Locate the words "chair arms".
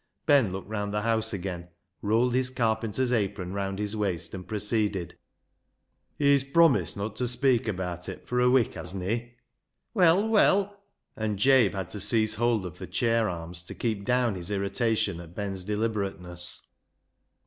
12.87-13.61